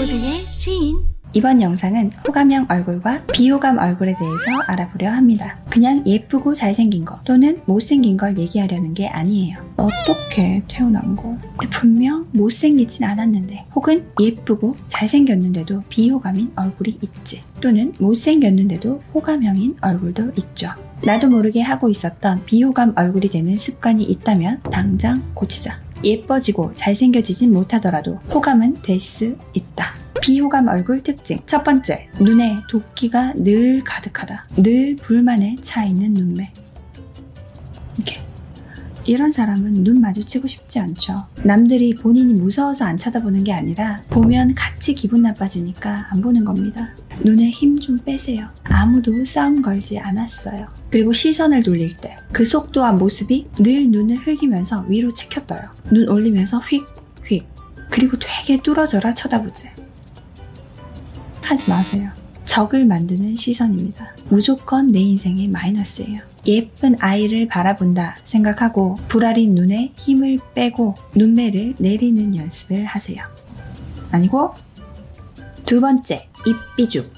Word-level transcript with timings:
모두의 0.00 0.46
지인 0.56 0.96
이번 1.34 1.60
영상은 1.60 2.10
호감형 2.26 2.68
얼굴과 2.70 3.26
비호감 3.26 3.76
얼굴에 3.76 4.14
대해서 4.18 4.62
알아보려 4.66 5.10
합니다. 5.10 5.58
그냥 5.68 6.02
예쁘고 6.06 6.54
잘생긴 6.54 7.04
거 7.04 7.20
또는 7.24 7.60
못생긴 7.66 8.16
걸 8.16 8.38
얘기하려는 8.38 8.94
게 8.94 9.08
아니에요. 9.08 9.58
어떻게 9.76 10.62
태어난 10.68 11.14
거? 11.16 11.36
분명 11.70 12.26
못생기진 12.32 13.04
않았는데 13.04 13.66
혹은 13.74 14.06
예쁘고 14.18 14.72
잘생겼는데도 14.86 15.82
비호감인 15.90 16.52
얼굴이 16.56 16.98
있지 17.02 17.42
또는 17.60 17.92
못생겼는데도 17.98 19.02
호감형인 19.12 19.76
얼굴도 19.82 20.32
있죠. 20.38 20.70
나도 21.04 21.28
모르게 21.28 21.60
하고 21.60 21.90
있었던 21.90 22.46
비호감 22.46 22.94
얼굴이 22.96 23.28
되는 23.28 23.58
습관이 23.58 24.04
있다면 24.04 24.62
당장 24.62 25.22
고치자. 25.34 25.89
예뻐지고 26.04 26.72
잘생겨지진 26.74 27.52
못하더라도 27.52 28.14
호감은 28.32 28.82
될 28.82 29.00
수 29.00 29.36
있다. 29.54 29.94
비호감 30.20 30.68
얼굴 30.68 31.02
특징. 31.02 31.38
첫 31.46 31.64
번째, 31.64 32.08
눈에 32.20 32.56
도끼가 32.68 33.32
늘 33.36 33.82
가득하다. 33.82 34.46
늘 34.58 34.96
불만에 34.96 35.56
차 35.62 35.84
있는 35.84 36.12
눈매. 36.12 36.52
이런 39.10 39.32
사람은 39.32 39.82
눈 39.82 40.00
마주치고 40.00 40.46
싶지 40.46 40.78
않죠. 40.78 41.24
남들이 41.42 41.92
본인이 41.94 42.32
무서워서 42.32 42.84
안 42.84 42.96
쳐다보는 42.96 43.42
게 43.42 43.52
아니라 43.52 44.00
보면 44.08 44.54
같이 44.54 44.94
기분 44.94 45.22
나빠지니까 45.22 46.06
안 46.10 46.20
보는 46.20 46.44
겁니다. 46.44 46.90
눈에 47.24 47.50
힘 47.50 47.74
좀 47.74 47.98
빼세요. 47.98 48.48
아무도 48.62 49.24
싸움 49.24 49.62
걸지 49.62 49.98
않았어요. 49.98 50.68
그리고 50.90 51.12
시선을 51.12 51.64
돌릴 51.64 51.96
때 51.96 52.16
그 52.30 52.44
속도와 52.44 52.92
모습이 52.92 53.46
늘 53.58 53.90
눈을 53.90 54.16
흘기면서 54.18 54.84
위로 54.88 55.12
치켜떠요. 55.12 55.60
눈 55.90 56.08
올리면서 56.08 56.58
휙, 56.60 56.86
휙. 57.26 57.44
그리고 57.90 58.16
되게 58.20 58.62
뚫어져라 58.62 59.12
쳐다보지. 59.14 59.68
하지 61.42 61.68
마세요. 61.68 62.12
적을 62.44 62.84
만드는 62.84 63.34
시선입니다. 63.34 64.14
무조건 64.28 64.86
내 64.92 65.00
인생의 65.00 65.48
마이너스예요. 65.48 66.29
예쁜 66.46 66.96
아이를 67.00 67.48
바라본다 67.48 68.16
생각하고 68.24 68.96
불알인 69.08 69.54
눈에 69.54 69.92
힘을 69.96 70.38
빼고 70.54 70.94
눈매를 71.14 71.74
내리는 71.78 72.34
연습을 72.36 72.84
하세요. 72.84 73.18
아니고 74.10 74.52
두 75.66 75.80
번째 75.80 76.28
입비죽. 76.46 77.12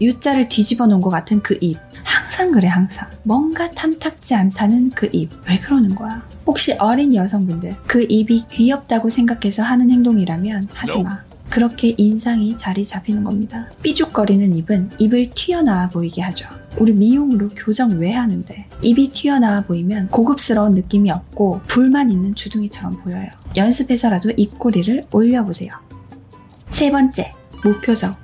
U자를 0.00 0.48
뒤집어 0.48 0.86
놓은 0.86 1.00
것 1.00 1.10
같은 1.10 1.40
그 1.42 1.56
입. 1.60 1.78
항상 2.02 2.50
그래 2.52 2.68
항상. 2.68 3.08
뭔가 3.22 3.70
탐탁지 3.70 4.34
않다는 4.34 4.90
그 4.90 5.08
입 5.12 5.30
왜 5.48 5.56
그러는 5.58 5.94
거야? 5.94 6.22
혹시 6.46 6.72
어린 6.78 7.14
여성분들 7.14 7.76
그 7.86 8.06
입이 8.08 8.44
귀엽다고 8.48 9.08
생각해서 9.10 9.62
하는 9.62 9.90
행동이라면 9.90 10.68
하지마. 10.72 11.22
그렇게 11.50 11.94
인상이 11.96 12.56
자리 12.56 12.84
잡히는 12.84 13.22
겁니다. 13.24 13.66
삐죽거리는 13.82 14.54
입은 14.54 14.90
입을 14.98 15.30
튀어나와 15.34 15.88
보이게 15.88 16.20
하죠 16.22 16.48
우리 16.78 16.92
미용으로 16.92 17.50
교정 17.50 17.98
왜 17.98 18.12
하는데? 18.12 18.66
입이 18.82 19.10
튀어나와 19.10 19.62
보이면 19.62 20.08
고급스러운 20.08 20.72
느낌이 20.72 21.10
없고 21.10 21.60
불만 21.66 22.10
있는 22.10 22.34
주둥이처럼 22.34 23.02
보여요. 23.02 23.28
연습해서라도 23.56 24.30
입꼬리를 24.36 25.04
올려보세요. 25.12 25.72
세 26.68 26.90
번째 26.90 27.32
무표정. 27.62 28.14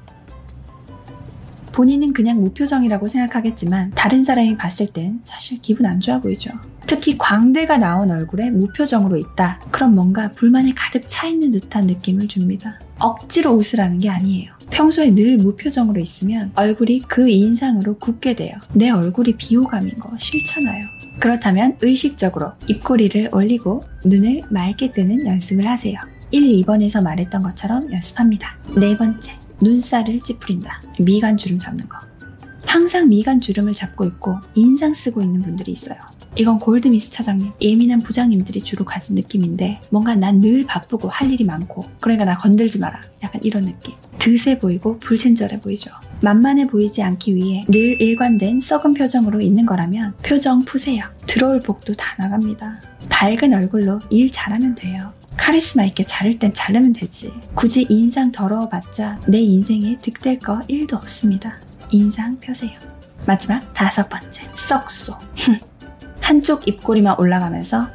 본인은 1.72 2.12
그냥 2.12 2.40
무표정이라고 2.40 3.06
생각하겠지만 3.06 3.92
다른 3.94 4.24
사람이 4.24 4.56
봤을 4.56 4.88
땐 4.88 5.20
사실 5.22 5.60
기분 5.60 5.86
안 5.86 6.00
좋아 6.00 6.20
보이죠. 6.20 6.50
특히 6.90 7.16
광대가 7.16 7.78
나온 7.78 8.10
얼굴에 8.10 8.50
무표정으로 8.50 9.16
있다. 9.16 9.60
그럼 9.70 9.94
뭔가 9.94 10.32
불만에 10.32 10.72
가득 10.74 11.04
차 11.06 11.28
있는 11.28 11.52
듯한 11.52 11.86
느낌을 11.86 12.26
줍니다. 12.26 12.80
억지로 12.98 13.52
웃으라는 13.52 14.00
게 14.00 14.10
아니에요. 14.10 14.52
평소에 14.70 15.14
늘 15.14 15.36
무표정으로 15.36 16.00
있으면 16.00 16.50
얼굴이 16.56 17.02
그 17.06 17.28
인상으로 17.28 17.96
굳게 17.98 18.34
돼요. 18.34 18.54
내 18.72 18.90
얼굴이 18.90 19.36
비호감인 19.36 20.00
거 20.00 20.10
싫잖아요. 20.18 20.84
그렇다면 21.20 21.76
의식적으로 21.80 22.54
입꼬리를 22.66 23.28
올리고 23.32 23.82
눈을 24.04 24.40
맑게 24.50 24.92
뜨는 24.92 25.28
연습을 25.28 25.68
하세요. 25.68 25.96
1, 26.32 26.42
2번에서 26.42 27.04
말했던 27.04 27.40
것처럼 27.40 27.92
연습합니다. 27.92 28.58
네 28.80 28.96
번째, 28.96 29.38
눈살을 29.62 30.18
찌푸린다. 30.22 30.82
미간 30.98 31.36
주름 31.36 31.56
잡는 31.56 31.88
거. 31.88 32.00
항상 32.66 33.08
미간 33.08 33.40
주름을 33.40 33.74
잡고 33.74 34.06
있고 34.06 34.38
인상 34.56 34.92
쓰고 34.92 35.22
있는 35.22 35.40
분들이 35.40 35.70
있어요. 35.70 35.98
이건 36.36 36.58
골드미스 36.58 37.10
차장님, 37.10 37.52
예민한 37.60 38.00
부장님들이 38.00 38.60
주로 38.62 38.84
가진 38.84 39.16
느낌인데 39.16 39.80
뭔가 39.90 40.14
난 40.14 40.40
늘 40.40 40.64
바쁘고 40.64 41.08
할 41.08 41.30
일이 41.30 41.44
많고 41.44 41.84
그러니까 42.00 42.24
나 42.24 42.38
건들지 42.38 42.78
마라. 42.78 43.00
약간 43.22 43.40
이런 43.44 43.64
느낌. 43.66 43.94
드세 44.18 44.58
보이고 44.58 44.98
불친절해 44.98 45.60
보이죠. 45.60 45.90
만만해 46.22 46.68
보이지 46.68 47.02
않기 47.02 47.34
위해 47.34 47.64
늘 47.68 48.00
일관된 48.00 48.60
썩은 48.60 48.94
표정으로 48.94 49.40
있는 49.40 49.66
거라면 49.66 50.14
표정 50.24 50.64
푸세요. 50.64 51.04
들어올 51.26 51.60
복도 51.60 51.92
다 51.94 52.14
나갑니다. 52.18 52.80
밝은 53.10 53.52
얼굴로 53.52 53.98
일 54.10 54.30
잘하면 54.30 54.74
돼요. 54.76 55.12
카리스마 55.36 55.84
있게 55.84 56.04
자를 56.04 56.38
땐 56.38 56.52
자르면 56.54 56.92
되지. 56.92 57.32
굳이 57.54 57.86
인상 57.90 58.30
더러워봤자 58.32 59.20
내 59.26 59.40
인생에 59.40 59.98
득될 59.98 60.38
거 60.38 60.60
1도 60.70 60.94
없습니다. 60.94 61.58
인상 61.90 62.38
펴세요. 62.40 62.72
마지막 63.26 63.72
다섯 63.74 64.08
번째, 64.08 64.46
썩소. 64.56 65.14
한쪽 66.30 66.68
입꼬리만 66.68 67.16
올라가면서 67.18 67.88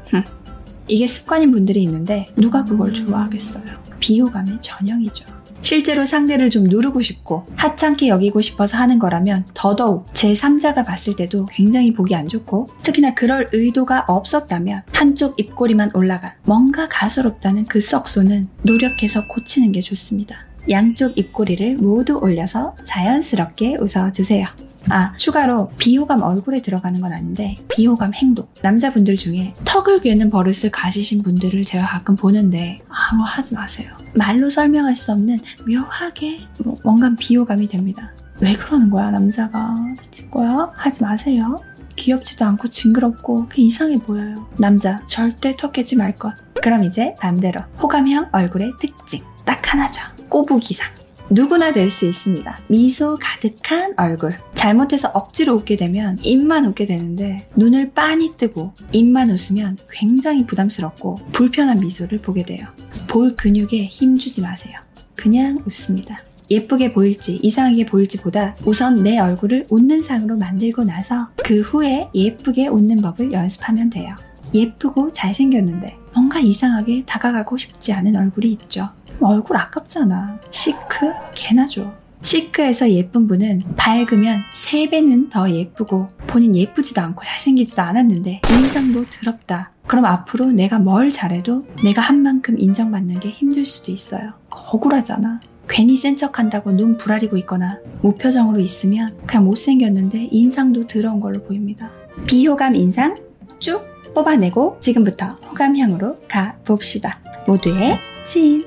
이게 0.90 1.08
습관인 1.08 1.52
분들이 1.52 1.82
있는데 1.84 2.26
누가 2.36 2.66
그걸 2.66 2.92
좋아하겠어요. 2.92 3.64
비호감의 4.02 4.58
전형이죠. 4.60 5.24
실제로 5.62 6.04
상대를 6.04 6.50
좀 6.50 6.66
누르고 6.66 7.02
싶고 7.02 7.44
하찮게 7.56 8.10
여기고 8.10 8.42
싶어서 8.42 8.78
하는 8.78 9.00
거라면 9.00 9.46
더더욱 9.54 10.08
제 10.14 10.34
3자가 10.34 10.86
봤을 10.86 11.16
때도 11.16 11.46
굉장히 11.46 11.94
보기 11.94 12.14
안 12.14 12.28
좋고 12.28 12.68
특히나 12.84 13.16
그럴 13.16 13.48
의도가 13.54 14.04
없었다면 14.10 14.84
한쪽 14.92 15.40
입꼬리만 15.40 15.92
올라간 15.94 16.34
뭔가 16.44 16.90
가소롭다는 16.90 17.64
그 17.64 17.80
썩소는 17.80 18.48
노력해서 18.64 19.30
고치는 19.30 19.72
게 19.72 19.80
좋습니다. 19.80 20.40
양쪽 20.70 21.18
입꼬리를 21.18 21.78
모두 21.78 22.18
올려서 22.18 22.76
자연스럽게 22.84 23.78
웃어주세요. 23.80 24.65
아, 24.90 25.14
추가로 25.18 25.70
비호감 25.78 26.22
얼굴에 26.22 26.62
들어가는 26.62 27.02
건 27.02 27.12
아닌데 27.14 27.56
비호감 27.70 28.14
행동. 28.14 28.48
남자분들 28.62 29.16
중에 29.16 29.54
턱을 29.66 30.02
괴는 30.02 30.30
버릇을 30.30 30.72
가지신 30.72 31.24
분들을 31.24 31.66
제가 31.66 31.86
가끔 31.88 32.16
보는데 32.16 32.78
아무 32.90 33.24
하지 33.24 33.54
마세요. 33.56 33.96
말로 34.16 34.50
설명할 34.50 34.96
수 34.96 35.12
없는 35.12 35.40
묘하게 35.68 36.48
뭐 36.64 36.76
뭔가 36.84 37.12
비호감이 37.18 37.68
됩니다. 37.68 38.12
왜 38.42 38.54
그러는 38.54 38.90
거야, 38.90 39.12
남자가? 39.12 39.76
미칠 40.02 40.30
거야? 40.30 40.72
하지 40.76 41.04
마세요. 41.04 41.58
귀엽지도 41.96 42.46
않고 42.46 42.68
징그럽고 42.68 43.48
그 43.50 43.62
이상해 43.62 43.98
보여요. 43.98 44.50
남자 44.58 45.00
절대 45.06 45.56
턱 45.56 45.72
깨지 45.72 45.96
말 45.96 46.14
것. 46.16 46.34
그럼 46.62 46.84
이제 46.84 47.16
반대로 47.20 47.62
호감형 47.82 48.30
얼굴의 48.32 48.74
특징 48.80 49.24
딱 49.46 49.62
하나죠. 49.74 50.02
꼬부기상. 50.30 51.05
누구나 51.30 51.72
될 51.72 51.90
수 51.90 52.06
있습니다. 52.06 52.60
미소 52.68 53.18
가득한 53.20 53.94
얼굴. 53.98 54.38
잘못해서 54.54 55.10
억지로 55.14 55.56
웃게 55.56 55.76
되면 55.76 56.18
입만 56.22 56.66
웃게 56.66 56.86
되는데 56.86 57.48
눈을 57.56 57.92
빤히 57.94 58.36
뜨고 58.38 58.74
입만 58.92 59.30
웃으면 59.32 59.78
굉장히 59.90 60.46
부담스럽고 60.46 61.16
불편한 61.32 61.80
미소를 61.80 62.20
보게 62.20 62.44
돼요. 62.44 62.66
볼 63.08 63.36
근육에 63.36 63.86
힘주지 63.86 64.42
마세요. 64.42 64.76
그냥 65.16 65.58
웃습니다. 65.66 66.18
예쁘게 66.52 66.94
보일지 66.94 67.40
이상하게 67.42 67.88
보일지보다 67.88 68.56
우선 68.68 69.02
내 69.02 69.18
얼굴을 69.18 69.66
웃는 69.70 70.04
상으로 70.04 70.38
만들고 70.38 70.84
나서 70.84 71.30
그 71.38 71.62
후에 71.62 72.10
예쁘게 72.14 72.68
웃는 72.68 73.02
법을 73.02 73.32
연습하면 73.32 73.90
돼요. 73.90 74.14
예쁘고 74.56 75.12
잘생겼는데 75.12 75.98
뭔가 76.14 76.40
이상하게 76.40 77.04
다가가고 77.06 77.58
싶지 77.58 77.94
않은 77.94 78.16
얼굴이 78.16 78.52
있죠. 78.54 78.90
얼굴 79.22 79.58
아깝잖아. 79.58 80.40
시크? 80.50 81.12
개나 81.34 81.66
줘. 81.66 81.92
시크에서 82.22 82.90
예쁜 82.90 83.28
분은 83.28 83.62
밝으면 83.78 84.42
3배는 84.52 85.30
더 85.30 85.50
예쁘고 85.50 86.08
본인 86.26 86.56
예쁘지도 86.56 87.00
않고 87.02 87.24
잘생기지도 87.24 87.82
않았는데 87.84 88.42
인상도 88.50 89.06
더럽다. 89.06 89.72
그럼 89.86 90.06
앞으로 90.06 90.48
내가 90.48 90.80
뭘 90.80 91.12
잘해도 91.12 91.62
내가 91.84 92.02
한 92.02 92.24
만큼 92.24 92.60
인정받는 92.60 93.20
게 93.20 93.30
힘들 93.30 93.66
수도 93.66 93.92
있어요. 93.92 94.34
억울하잖아. 94.50 95.40
괜히 95.68 95.96
센 95.96 96.16
척한다고 96.16 96.72
눈 96.72 96.98
부라리고 96.98 97.38
있거나 97.38 97.80
무표정으로 98.02 98.60
있으면 98.60 99.16
그냥 99.28 99.46
못생겼는데 99.46 100.30
인상도 100.32 100.88
더러운 100.88 101.20
걸로 101.20 101.44
보입니다. 101.44 101.92
비호감 102.26 102.76
인상 102.76 103.16
쭉 103.60 103.84
뽑아내고 104.16 104.78
지금부터 104.80 105.36
호감형으로 105.48 106.22
가봅시다. 106.28 107.20
모두의 107.46 108.00
찐! 108.26 108.66